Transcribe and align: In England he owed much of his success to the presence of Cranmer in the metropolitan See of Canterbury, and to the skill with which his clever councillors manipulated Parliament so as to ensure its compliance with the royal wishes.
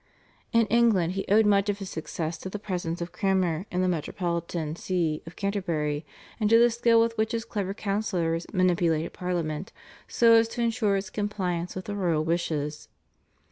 In 0.51 0.65
England 0.65 1.11
he 1.13 1.27
owed 1.29 1.45
much 1.45 1.69
of 1.69 1.77
his 1.77 1.91
success 1.91 2.35
to 2.39 2.49
the 2.49 2.57
presence 2.57 3.01
of 3.01 3.11
Cranmer 3.11 3.67
in 3.69 3.83
the 3.83 3.87
metropolitan 3.87 4.75
See 4.75 5.21
of 5.27 5.35
Canterbury, 5.35 6.07
and 6.39 6.49
to 6.49 6.57
the 6.57 6.71
skill 6.71 6.99
with 6.99 7.15
which 7.19 7.33
his 7.33 7.45
clever 7.45 7.75
councillors 7.75 8.47
manipulated 8.51 9.13
Parliament 9.13 9.71
so 10.07 10.33
as 10.33 10.47
to 10.47 10.61
ensure 10.63 10.95
its 10.97 11.11
compliance 11.11 11.75
with 11.75 11.85
the 11.85 11.95
royal 11.95 12.23
wishes. 12.23 12.87